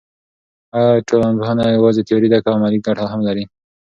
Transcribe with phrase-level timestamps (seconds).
[0.77, 3.43] آیا ټولنپوهنه یوازې تیوري ده که عملي ګټه هم لري.